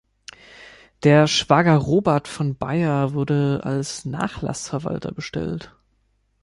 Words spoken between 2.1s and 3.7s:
von Bayer wurde